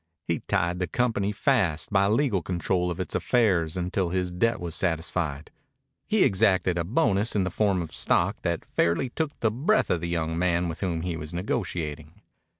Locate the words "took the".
9.11-9.51